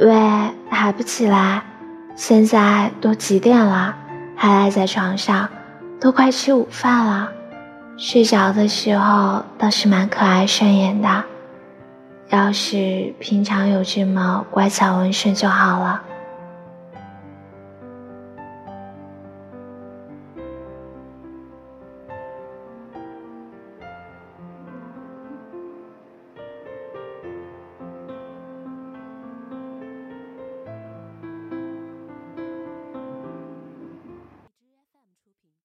[0.00, 0.08] 喂，
[0.70, 1.62] 还不起来，
[2.16, 3.94] 现在都几点了，
[4.34, 5.46] 还赖在床上，
[6.00, 7.28] 都快吃午饭了，
[7.98, 11.24] 睡着的时候倒是蛮可爱顺眼的，
[12.30, 16.02] 要是平常有这么乖巧温顺就好了。